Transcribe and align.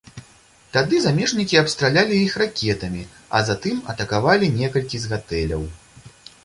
Тады 0.77 0.95
замежнікі 1.03 1.59
абстралялі 1.63 2.15
іх 2.29 2.39
ракетамі, 2.43 3.03
а 3.39 3.43
затым 3.51 3.75
атакавалі 3.95 4.53
некалькі 4.59 4.97
з 5.05 5.15
гатэляў. 5.15 5.63